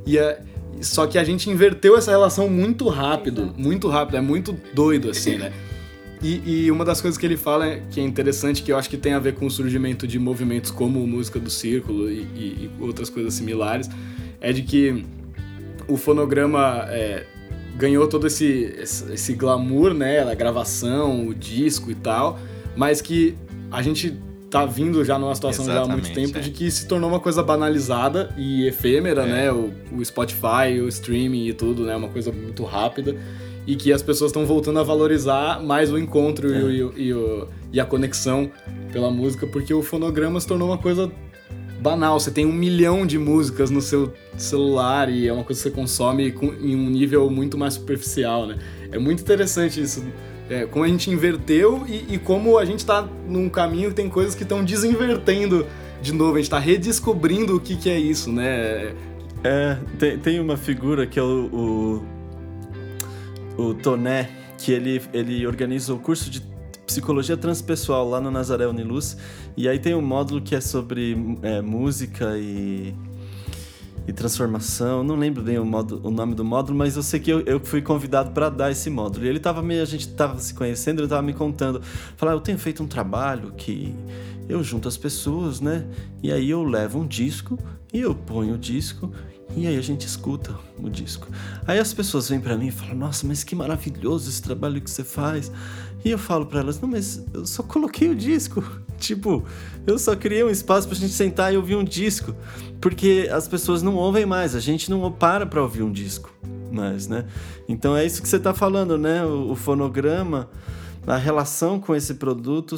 [0.05, 0.41] E é,
[0.81, 5.37] só que a gente inverteu essa relação muito rápido, muito rápido, é muito doido assim,
[5.37, 5.53] né?
[6.21, 8.89] E, e, uma das coisas que ele fala é, que é interessante, que eu acho
[8.89, 12.69] que tem a ver com o surgimento de movimentos como música do círculo e, e,
[12.79, 13.89] e outras coisas similares,
[14.41, 15.05] é de que
[15.87, 17.25] o fonograma é,
[17.77, 22.37] ganhou todo esse, esse, glamour, né, a gravação, o disco e tal,
[22.75, 23.35] mas que
[23.71, 24.17] a gente
[24.49, 26.41] tá vindo já numa situação Exatamente, já há muito tempo é.
[26.41, 29.25] de que se tornou uma coisa banalizada e efêmera, é.
[29.25, 33.15] né, o, o Spotify, o streaming e tudo, né, uma coisa muito rápida
[33.67, 36.57] e que as pessoas estão voltando a valorizar mais o encontro é.
[36.57, 38.51] e, o, e, o, e, a conexão
[38.91, 41.11] pela música, porque o fonograma se tornou uma coisa
[41.79, 42.19] banal.
[42.19, 45.75] Você tem um milhão de músicas no seu celular e é uma coisa que você
[45.75, 48.57] consome com, em um nível muito mais superficial, né?
[48.91, 50.03] É muito interessante isso.
[50.49, 54.09] É, como a gente inverteu e, e como a gente está num caminho que tem
[54.09, 55.65] coisas que estão desinvertendo
[56.01, 56.33] de novo.
[56.33, 58.93] A gente está redescobrindo o que, que é isso, né?
[59.43, 62.05] É, tem, tem uma figura que é o, o
[63.59, 66.41] o Toné, que ele, ele organiza o curso de
[66.85, 69.17] psicologia transpessoal lá no Nazaré Uniluz.
[69.55, 72.95] E aí tem um módulo que é sobre é, música e,
[74.07, 75.03] e transformação.
[75.03, 77.59] Não lembro bem o, módulo, o nome do módulo, mas eu sei que eu, eu
[77.59, 79.25] fui convidado para dar esse módulo.
[79.25, 81.81] E ele tava meio, a gente tava se conhecendo, ele tava me contando.
[82.15, 83.93] Falar, eu tenho feito um trabalho que
[84.47, 85.85] eu junto as pessoas, né?
[86.23, 87.59] E aí eu levo um disco
[87.93, 89.11] e eu ponho o disco
[89.55, 91.27] e aí a gente escuta o disco.
[91.65, 94.89] Aí as pessoas vêm para mim e falam: "Nossa, mas que maravilhoso esse trabalho que
[94.89, 95.51] você faz".
[96.03, 98.63] E eu falo para elas: "Não, mas eu só coloquei o disco.
[98.99, 99.43] tipo,
[99.87, 102.35] eu só criei um espaço pra gente sentar e ouvir um disco,
[102.79, 106.31] porque as pessoas não ouvem mais, a gente não para para ouvir um disco
[106.71, 107.25] mais, né?
[107.67, 109.25] Então é isso que você tá falando, né?
[109.25, 110.49] O, o fonograma,
[111.07, 112.75] a relação com esse produto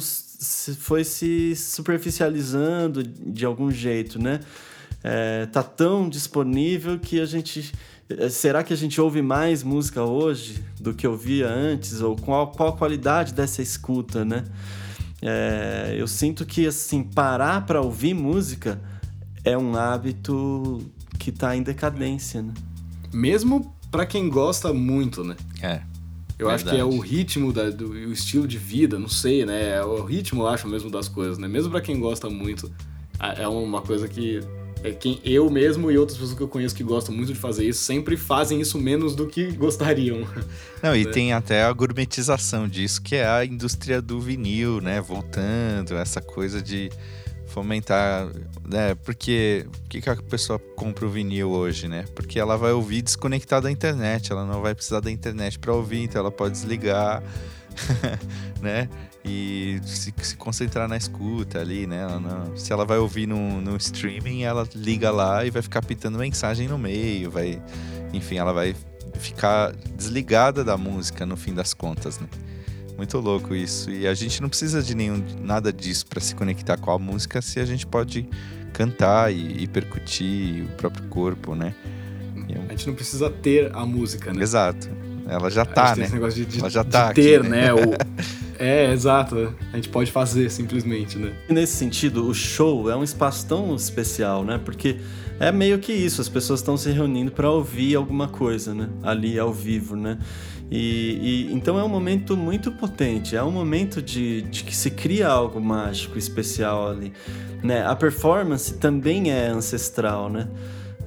[0.78, 4.40] foi se superficializando de algum jeito, né?
[5.04, 7.72] É, tá tão disponível que a gente.
[8.08, 12.00] É, será que a gente ouve mais música hoje do que ouvia antes?
[12.00, 14.44] Ou qual, qual a qualidade dessa escuta, né?
[15.20, 18.80] É, eu sinto que, assim, parar para ouvir música
[19.44, 20.78] é um hábito
[21.18, 22.54] que tá em decadência, né?
[23.12, 25.36] Mesmo para quem gosta muito, né?
[25.60, 25.82] É.
[26.38, 26.54] Eu Verdade.
[26.54, 29.76] acho que é o ritmo, da, do, o estilo de vida, não sei, né?
[29.76, 31.46] É o ritmo, eu acho, mesmo das coisas, né?
[31.46, 32.72] Mesmo para quem gosta muito,
[33.36, 34.40] é uma coisa que
[34.82, 37.64] é quem eu mesmo e outras pessoas que eu conheço que gostam muito de fazer
[37.64, 40.26] isso sempre fazem isso menos do que gostariam.
[40.82, 41.10] Não, e né?
[41.12, 45.00] tem até a gourmetização disso, que é a indústria do vinil, né?
[45.00, 46.90] Voltando, essa coisa de
[47.46, 48.28] fomentar,
[48.64, 48.94] né?
[49.04, 52.04] Porque por que, que a pessoa compra o vinil hoje, né?
[52.14, 56.02] Porque ela vai ouvir desconectada da internet, ela não vai precisar da internet para ouvir,
[56.02, 57.22] então ela pode desligar,
[58.60, 58.88] né?
[59.24, 62.02] E se, se, concentrar na escuta ali, né?
[62.02, 65.82] Ela não, se ela vai ouvir no, no streaming, ela liga lá e vai ficar
[65.82, 67.62] pitando mensagem no meio, vai,
[68.12, 68.74] enfim, ela vai
[69.14, 72.26] ficar desligada da música no fim das contas, né?
[72.96, 73.90] Muito louco isso.
[73.90, 77.40] E a gente não precisa de nenhum nada disso para se conectar com a música
[77.40, 78.28] se a gente pode
[78.72, 81.74] cantar e, e percutir o próprio corpo, né?
[82.68, 84.42] A gente não precisa ter a música, né?
[84.42, 84.88] Exato.
[85.28, 86.04] Ela já tá, né?
[86.04, 87.72] Esse negócio de, de, Ela já tá de ter, aqui, né?
[87.72, 87.96] né?
[88.62, 89.52] É, exato.
[89.72, 91.32] A gente pode fazer simplesmente, né?
[91.48, 94.60] E nesse sentido, o show é um espaço tão especial, né?
[94.64, 94.98] Porque
[95.40, 98.88] é meio que isso, as pessoas estão se reunindo para ouvir alguma coisa, né?
[99.02, 100.16] Ali ao vivo, né?
[100.70, 104.92] E, e, então é um momento muito potente, é um momento de, de que se
[104.92, 107.12] cria algo mágico, especial ali.
[107.64, 107.84] Né?
[107.84, 110.46] A performance também é ancestral, né?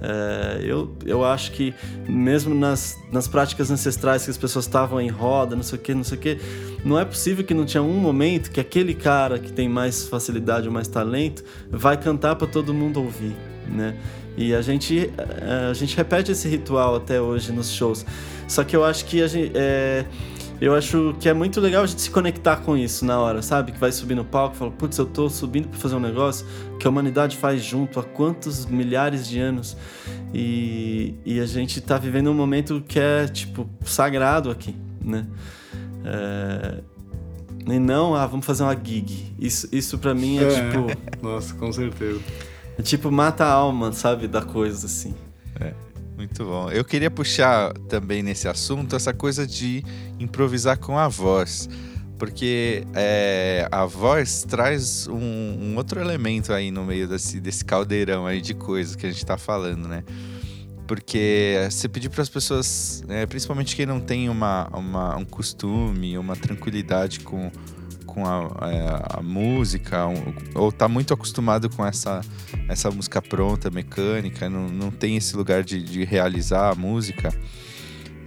[0.07, 1.73] É, eu, eu acho que
[2.07, 5.93] mesmo nas, nas práticas ancestrais que as pessoas estavam em roda, não sei o que,
[5.95, 6.39] não sei o que,
[6.83, 10.67] não é possível que não tinha um momento que aquele cara que tem mais facilidade
[10.67, 13.35] ou mais talento vai cantar para todo mundo ouvir,
[13.67, 13.97] né?
[14.37, 15.09] E a gente,
[15.69, 18.05] a gente repete esse ritual até hoje nos shows.
[18.47, 20.05] Só que eu acho que a gente, é,
[20.61, 23.71] eu acho que é muito legal a gente se conectar com isso na hora, sabe?
[23.71, 26.45] Que vai subir no palco e fala, putz, eu tô subindo para fazer um negócio
[26.79, 29.75] que a humanidade faz junto há quantos milhares de anos.
[30.33, 35.27] E, e a gente tá vivendo um momento que é, tipo, sagrado aqui, né?
[36.05, 36.83] É...
[37.67, 39.33] E não, ah, vamos fazer uma gig.
[39.39, 40.87] Isso, isso para mim é, é tipo.
[41.25, 42.21] Nossa, com certeza.
[42.77, 44.27] É tipo, mata a alma, sabe?
[44.27, 45.15] Da coisa, assim.
[45.59, 45.73] É.
[46.25, 46.71] Muito bom.
[46.71, 49.83] Eu queria puxar também nesse assunto essa coisa de
[50.19, 51.69] improvisar com a voz.
[52.17, 58.25] porque é, a voz traz um, um, outro elemento aí no meio desse, desse caldeirão
[58.25, 60.03] aí de coisas que a gente está falando, né?
[60.87, 66.17] Porque você pedir para as pessoas, né, principalmente quem não tem uma, uma, um costume,
[66.17, 67.51] uma tranquilidade com,
[68.15, 72.21] com a, a, é, a música, um, ou está muito acostumado com essa,
[72.67, 77.31] essa música pronta, mecânica, não, não tem esse lugar de, de realizar a música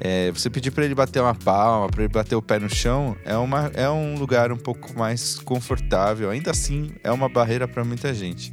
[0.01, 3.17] é, você pedir para ele bater uma palma, para ele bater o pé no chão,
[3.25, 6.31] é, uma, é um lugar um pouco mais confortável.
[6.31, 8.53] Ainda assim, é uma barreira para muita gente.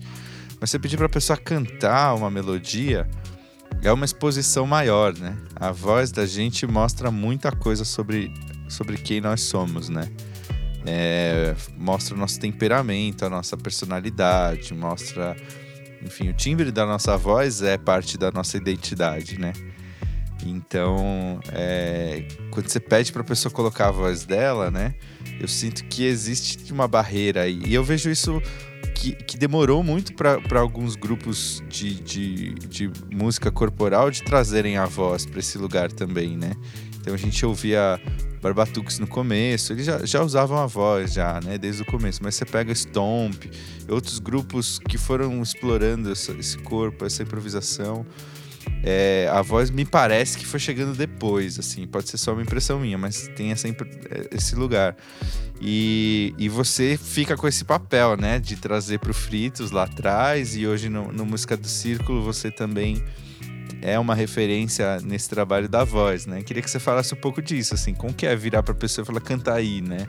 [0.60, 3.08] Mas você pedir para a pessoa cantar uma melodia,
[3.84, 5.38] é uma exposição maior, né?
[5.56, 8.34] A voz da gente mostra muita coisa sobre,
[8.68, 10.10] sobre quem nós somos, né?
[10.86, 15.36] É, mostra o nosso temperamento, a nossa personalidade, mostra.
[16.04, 19.54] Enfim, o timbre da nossa voz é parte da nossa identidade, né?
[20.46, 24.94] Então, é, quando você pede para a pessoa colocar a voz dela, né?
[25.40, 27.62] Eu sinto que existe uma barreira aí.
[27.66, 28.42] E eu vejo isso
[28.94, 34.86] que, que demorou muito para alguns grupos de, de, de, música corporal de trazerem a
[34.86, 36.54] voz para esse lugar também, né?
[37.00, 38.00] Então a gente ouvia
[38.46, 41.58] Barbatuques no começo, eles já, já usavam a voz já, né?
[41.58, 42.22] Desde o começo.
[42.22, 43.46] Mas você pega Stomp,
[43.90, 48.06] outros grupos que foram explorando essa, esse corpo, essa improvisação
[48.84, 52.80] é, a voz me parece que foi chegando depois, assim, pode ser só uma impressão
[52.80, 53.74] minha, mas tem essa, é,
[54.32, 54.96] esse lugar.
[55.60, 60.56] E, e você fica com esse papel, né, de trazer para o Fritos lá atrás,
[60.56, 63.04] e hoje no, no Música do Círculo você também
[63.86, 66.42] é uma referência nesse trabalho da voz, né?
[66.42, 69.04] Queria que você falasse um pouco disso, assim, como que é virar para a pessoa
[69.04, 70.08] e falar, canta aí, né?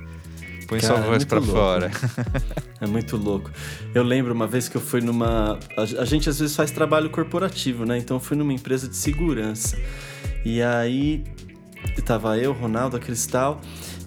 [0.66, 1.90] Põe Cara, sua voz é para fora.
[2.80, 3.50] é muito louco.
[3.94, 5.58] Eu lembro uma vez que eu fui numa.
[5.76, 7.98] A, gente às vezes faz trabalho corporativo, né?
[7.98, 9.76] Então eu fui numa empresa de segurança.
[10.44, 11.22] E aí
[12.04, 13.60] tava eu, Ronaldo, a Cristal.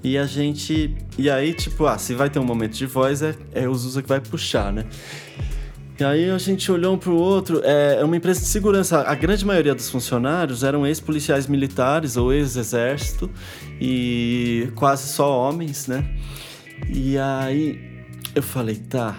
[0.03, 0.97] E a gente.
[1.17, 4.01] E aí, tipo, ah, se vai ter um momento de voz, é, é o Zusa
[4.01, 4.86] que vai puxar, né?
[5.99, 7.62] E aí a gente olhou um pro outro.
[7.62, 9.01] É, é uma empresa de segurança.
[9.01, 13.29] A grande maioria dos funcionários eram ex-policiais militares ou ex-exército
[13.81, 16.09] e quase só homens, né?
[16.88, 19.17] E aí eu falei, tá.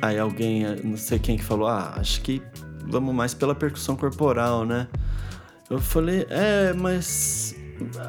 [0.00, 2.40] Aí alguém, não sei quem que falou, ah, acho que
[2.86, 4.86] vamos mais pela percussão corporal, né?
[5.68, 7.56] Eu falei, é, mas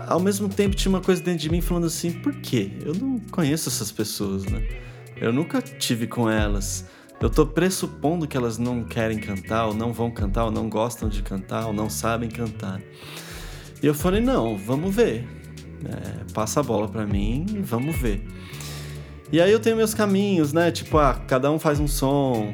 [0.08, 2.74] ao mesmo tempo tinha uma coisa dentro de mim falando assim, por quê?
[2.86, 4.62] Eu não conheço essas pessoas, né?
[5.18, 6.86] Eu nunca tive com elas.
[7.22, 11.08] Eu tô pressupondo que elas não querem cantar, ou não vão cantar, ou não gostam
[11.08, 12.82] de cantar, ou não sabem cantar.
[13.82, 15.26] E eu falei, não, vamos ver.
[15.86, 18.26] É, passa a bola para mim e vamos ver.
[19.32, 20.72] E aí eu tenho meus caminhos, né?
[20.72, 22.54] Tipo, ah, cada um faz um som,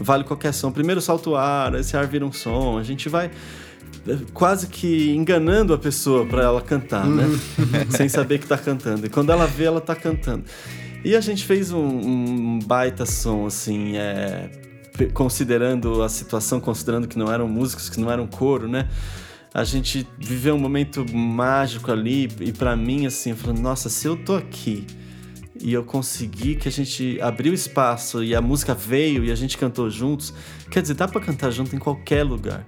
[0.00, 0.72] vale qualquer som.
[0.72, 2.78] Primeiro salta o ar, esse ar vira um som.
[2.78, 3.30] A gente vai
[4.06, 7.24] é, quase que enganando a pessoa para ela cantar, né?
[7.24, 7.90] Uhum.
[7.90, 9.06] Sem saber que tá cantando.
[9.06, 10.44] E quando ela vê, ela tá cantando.
[11.04, 14.50] E a gente fez um, um baita som, assim, é,
[15.14, 18.88] considerando a situação, considerando que não eram músicos, que não eram coro, né?
[19.56, 24.06] a gente viveu um momento mágico ali e para mim assim, eu falei, nossa, se
[24.06, 24.86] eu tô aqui
[25.58, 29.56] e eu consegui que a gente abriu espaço e a música veio e a gente
[29.56, 30.34] cantou juntos,
[30.70, 32.66] quer dizer, dá para cantar junto em qualquer lugar.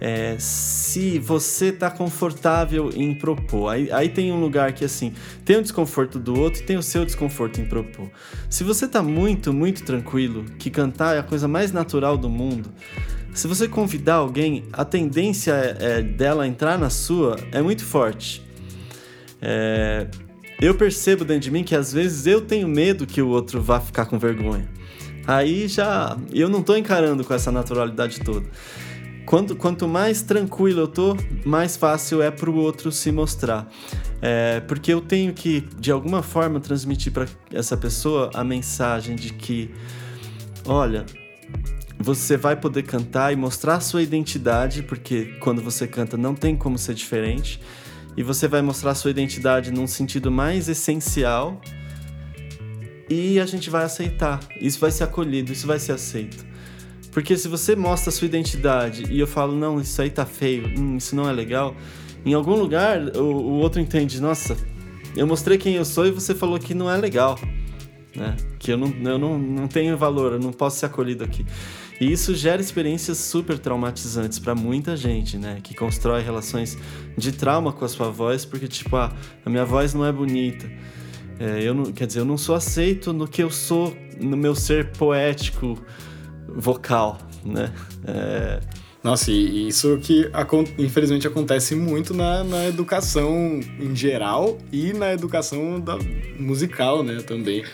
[0.00, 5.56] É, se você tá confortável em propor, aí, aí tem um lugar que assim tem
[5.56, 8.10] o desconforto do outro e tem o seu desconforto em propor.
[8.50, 12.70] Se você tá muito, muito tranquilo, que cantar é a coisa mais natural do mundo,
[13.32, 18.42] se você convidar alguém, a tendência é, dela entrar na sua é muito forte.
[19.40, 20.06] É,
[20.60, 23.78] eu percebo dentro de mim que às vezes eu tenho medo que o outro vá
[23.78, 24.68] ficar com vergonha.
[25.26, 28.46] Aí já eu não tô encarando com essa naturalidade toda.
[29.26, 33.68] Quanto, quanto mais tranquilo eu tô, mais fácil é pro outro se mostrar.
[34.22, 39.32] É, porque eu tenho que, de alguma forma, transmitir para essa pessoa a mensagem de
[39.32, 39.74] que,
[40.64, 41.04] olha,
[41.98, 46.78] você vai poder cantar e mostrar sua identidade, porque quando você canta não tem como
[46.78, 47.60] ser diferente.
[48.16, 51.60] E você vai mostrar sua identidade num sentido mais essencial.
[53.10, 54.38] E a gente vai aceitar.
[54.60, 56.46] Isso vai ser acolhido, isso vai ser aceito.
[57.16, 60.98] Porque se você mostra sua identidade e eu falo, não, isso aí tá feio, hum,
[60.98, 61.74] isso não é legal,
[62.26, 64.54] em algum lugar o, o outro entende, nossa,
[65.16, 67.40] eu mostrei quem eu sou e você falou que não é legal.
[68.14, 68.36] Né?
[68.58, 71.46] Que eu não, eu não, não tenho valor, eu não posso ser acolhido aqui.
[71.98, 75.60] E isso gera experiências super traumatizantes para muita gente, né?
[75.62, 76.76] Que constrói relações
[77.16, 79.10] de trauma com a sua voz, porque, tipo, ah,
[79.42, 80.70] a minha voz não é bonita.
[81.40, 84.54] É, eu não, quer dizer, eu não sou aceito no que eu sou, no meu
[84.54, 85.82] ser poético
[86.48, 87.72] vocal, né?
[88.06, 88.60] É,
[89.02, 90.28] Nossa, e isso que
[90.78, 95.96] infelizmente acontece muito na, na educação em geral e na educação da,
[96.38, 97.64] musical, né, também.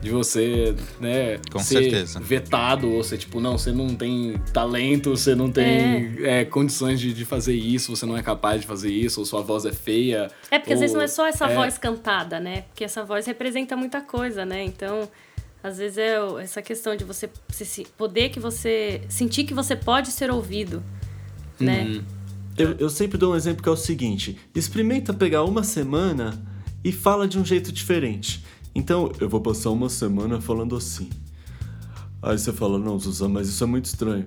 [0.00, 2.20] De você, né, Com ser certeza.
[2.20, 7.12] vetado, ou ser tipo, não, você não tem talento, você não tem é, condições de,
[7.12, 10.30] de fazer isso, você não é capaz de fazer isso, ou sua voz é feia.
[10.50, 12.60] É, porque ou, às vezes não é só essa é, voz cantada, né?
[12.68, 14.62] Porque essa voz representa muita coisa, né?
[14.62, 15.08] Então,
[15.66, 19.00] às vezes é essa questão de você se- poder que você.
[19.08, 20.80] sentir que você pode ser ouvido,
[21.58, 21.84] né?
[21.84, 22.04] Uhum.
[22.56, 26.40] Eu, eu sempre dou um exemplo que é o seguinte: experimenta pegar uma semana
[26.84, 28.44] e fala de um jeito diferente.
[28.74, 31.10] Então, eu vou passar uma semana falando assim.
[32.22, 34.26] Aí você fala, não, Zusa, mas isso é muito estranho.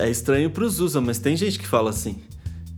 [0.00, 2.22] É estranho pro Zusa, mas tem gente que fala assim.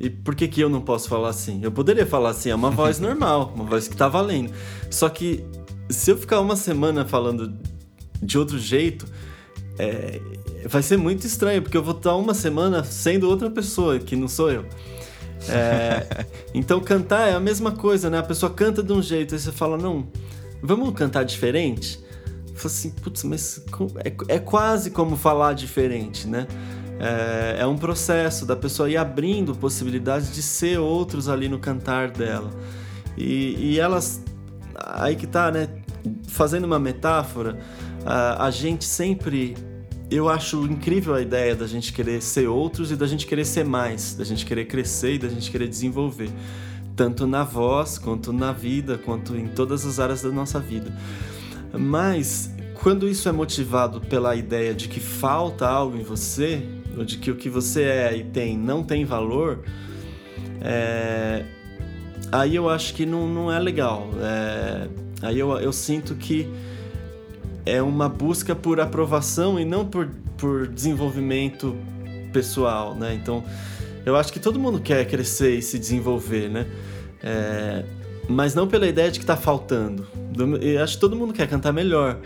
[0.00, 1.60] E por que, que eu não posso falar assim?
[1.62, 4.52] Eu poderia falar assim, é uma voz normal, uma voz que tá valendo.
[4.90, 5.44] Só que
[5.90, 7.52] se eu ficar uma semana falando
[8.22, 9.07] de outro jeito,
[9.78, 10.20] é,
[10.66, 14.28] vai ser muito estranho, porque eu vou estar uma semana sendo outra pessoa, que não
[14.28, 14.64] sou eu.
[15.48, 18.18] É, então cantar é a mesma coisa, né?
[18.18, 20.09] A pessoa canta de um jeito, aí você fala, não,
[20.62, 22.00] vamos cantar diferente?
[22.54, 23.64] Fala assim, putz, mas
[24.04, 26.46] é, é quase como falar diferente, né?
[26.98, 32.11] É, é um processo da pessoa ir abrindo possibilidades de ser outros ali no cantar
[32.11, 32.50] dela.
[33.16, 34.20] E, e elas,
[34.74, 35.68] aí que tá, né?
[36.26, 37.59] Fazendo uma metáfora,
[38.04, 39.56] a, a gente sempre.
[40.11, 43.64] Eu acho incrível a ideia da gente querer ser outros e da gente querer ser
[43.64, 46.30] mais, da gente querer crescer e da gente querer desenvolver.
[46.96, 50.90] Tanto na voz, quanto na vida, quanto em todas as áreas da nossa vida.
[51.78, 56.62] Mas quando isso é motivado pela ideia de que falta algo em você,
[56.96, 59.61] ou de que o que você é e tem não tem valor,
[60.61, 61.44] é,
[62.32, 64.08] aí eu acho que não, não é legal.
[64.20, 64.88] É,
[65.22, 66.48] aí eu, eu sinto que
[67.70, 71.76] é uma busca por aprovação e não por, por desenvolvimento
[72.33, 73.14] pessoal, né?
[73.14, 73.44] Então,
[74.04, 76.66] eu acho que todo mundo quer crescer e se desenvolver, né?
[77.22, 77.85] É,
[78.28, 80.07] mas não pela ideia de que tá faltando.
[80.33, 82.18] Do- Eu acho que todo mundo quer cantar melhor.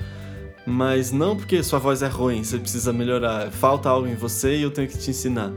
[0.65, 3.51] Mas não porque sua voz é ruim, você precisa melhorar.
[3.51, 5.53] Falta algo em você e eu tenho que te ensinar.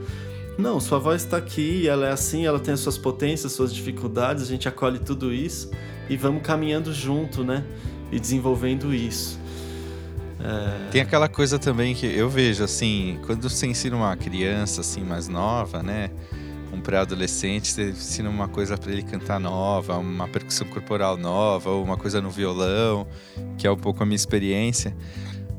[0.57, 4.41] Não, sua voz está aqui, ela é assim, ela tem as suas potências, suas dificuldades,
[4.41, 5.69] a gente acolhe tudo isso
[6.09, 7.63] e vamos caminhando junto, né?
[8.11, 9.37] E desenvolvendo isso.
[10.91, 15.27] Tem aquela coisa também que eu vejo, assim, quando você ensina uma criança, assim, mais
[15.27, 16.09] nova, né?
[16.73, 21.83] Um pré-adolescente, você ensina uma coisa pra ele cantar nova, uma percussão corporal nova, ou
[21.83, 23.07] uma coisa no violão,
[23.57, 24.95] que é um pouco a minha experiência.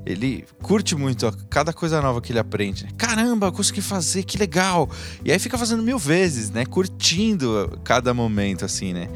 [0.05, 2.85] Ele curte muito ó, cada coisa nova que ele aprende.
[2.85, 2.91] né?
[2.97, 4.89] Caramba, consegui fazer, que legal!
[5.25, 6.65] E aí fica fazendo mil vezes, né?
[6.65, 9.09] Curtindo cada momento, assim, né?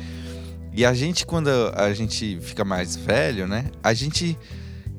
[0.73, 3.67] E a gente, quando a gente fica mais velho, né?
[3.83, 4.37] A gente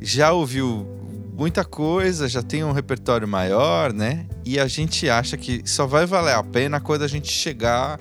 [0.01, 0.85] já ouviu
[1.33, 4.25] muita coisa, já tem um repertório maior, né?
[4.43, 7.99] E a gente acha que só vai valer a pena quando a gente chegar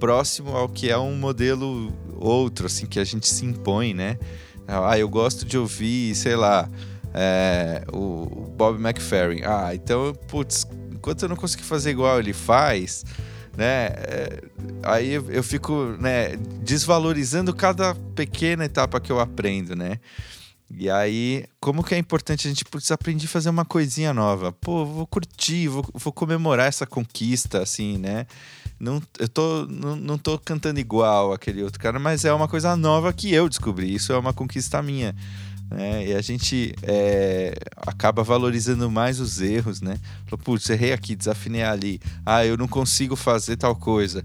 [0.00, 4.18] próximo ao que é um modelo outro, assim, que a gente se impõe, né?
[4.66, 6.68] Ah, eu gosto de ouvir, sei lá,
[7.12, 8.26] é, o
[8.56, 9.42] Bob McFerrin.
[9.44, 13.04] Ah, então, putz, enquanto eu não conseguir fazer igual ele faz,
[13.56, 13.86] né?
[13.96, 14.40] é,
[14.82, 19.98] aí eu, fico, né, desvalorizando cada pequena etapa que eu aprendo, né?
[20.76, 24.50] E aí, como que é importante a gente aprender a fazer uma coisinha nova?
[24.52, 28.26] Pô, vou curtir, vou, vou comemorar essa conquista, assim, né?
[28.78, 32.76] Não, eu tô, não, não tô cantando igual aquele outro cara, mas é uma coisa
[32.76, 33.94] nova que eu descobri.
[33.94, 35.14] Isso é uma conquista minha.
[35.70, 36.08] Né?
[36.08, 39.98] E a gente é, acaba valorizando mais os erros, né?
[40.42, 42.00] Putz, errei aqui, desafinei ali.
[42.26, 44.24] Ah, eu não consigo fazer tal coisa.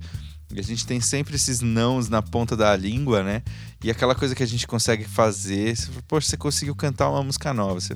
[0.54, 3.44] E a gente tem sempre esses nãos na ponta da língua, né?
[3.84, 7.24] E aquela coisa que a gente consegue fazer, você fala, poxa, você conseguiu cantar uma
[7.24, 7.80] música nova.
[7.80, 7.96] Você,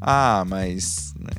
[0.00, 1.12] ah, mas.
[1.18, 1.30] né?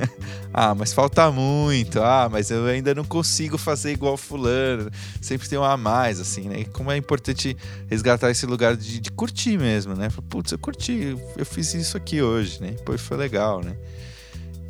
[0.52, 2.02] ah, mas falta muito.
[2.02, 4.90] Ah, mas eu ainda não consigo fazer igual fulano.
[5.20, 6.60] Sempre tem um a mais, assim, né?
[6.60, 7.56] E como é importante
[7.88, 10.08] resgatar esse lugar de, de curtir mesmo, né?
[10.28, 12.72] Putz, eu curti, eu fiz isso aqui hoje, né?
[12.84, 13.76] Pô, foi legal, né?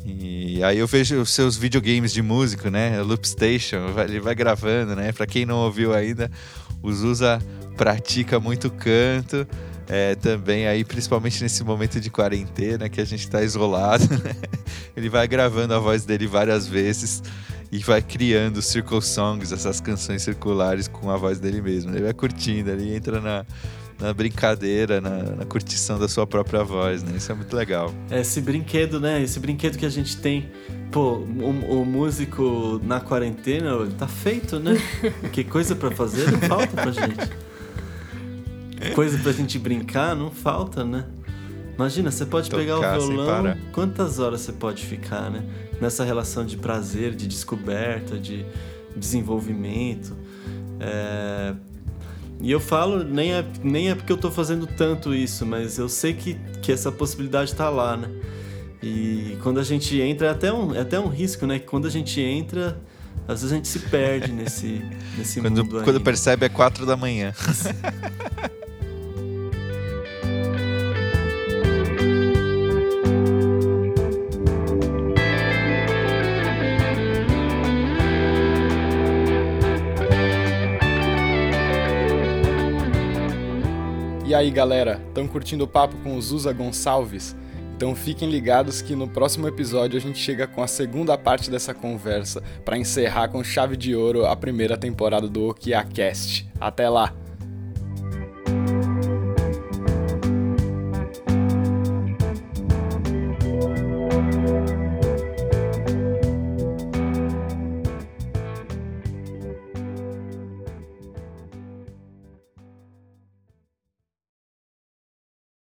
[0.05, 3.01] E aí eu vejo os seus videogames de músico, né?
[3.01, 5.11] Loop Station, ele vai gravando, né?
[5.11, 6.31] Pra quem não ouviu ainda,
[6.81, 7.41] o Zusa
[7.79, 9.47] pratica muito canto.
[9.87, 14.35] é, também aí, principalmente nesse momento de quarentena, que a gente tá isolado, né?
[14.95, 17.23] Ele vai gravando a voz dele várias vezes
[17.71, 21.91] e vai criando circle songs, essas canções circulares com a voz dele mesmo.
[21.91, 23.45] Ele vai curtindo, ele entra na,
[23.97, 27.13] na brincadeira, na, na curtição da sua própria voz, né?
[27.15, 27.93] Isso é muito legal.
[28.11, 29.21] Esse brinquedo, né?
[29.21, 30.51] Esse brinquedo que a gente tem.
[30.91, 34.75] Pô, o, o músico na quarentena, ele tá feito, né?
[35.31, 37.48] Que coisa pra fazer não falta pra gente.
[38.95, 41.05] Coisa pra gente brincar não falta, né?
[41.75, 45.43] Imagina, você pode Tocar pegar o violão, quantas horas você pode ficar, né?
[45.79, 48.45] Nessa relação de prazer, de descoberta, de
[48.95, 50.13] desenvolvimento.
[50.79, 51.53] É,
[52.41, 55.87] E eu falo, nem é, nem é porque eu tô fazendo tanto isso, mas eu
[55.89, 58.09] sei que, que essa possibilidade tá lá, né?
[58.81, 61.59] E quando a gente entra, é até um, é até um risco, né?
[61.59, 62.77] Que quando a gente entra,
[63.27, 64.81] às vezes a gente se perde nesse,
[65.17, 67.33] nesse Quando, mundo quando percebe é quatro da manhã.
[84.39, 87.35] aí, galera, estão curtindo o papo com o Zusa Gonçalves?
[87.75, 91.73] Então fiquem ligados que no próximo episódio a gente chega com a segunda parte dessa
[91.73, 96.49] conversa para encerrar com chave de ouro a primeira temporada do OkiaCast.
[96.59, 97.18] Até lá!